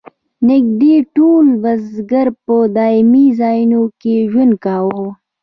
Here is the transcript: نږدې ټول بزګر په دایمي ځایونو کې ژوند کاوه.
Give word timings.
نږدې 0.49 0.95
ټول 1.15 1.45
بزګر 1.63 2.27
په 2.45 2.55
دایمي 2.77 3.27
ځایونو 3.39 3.81
کې 4.01 4.15
ژوند 4.31 4.53
کاوه. 4.63 5.07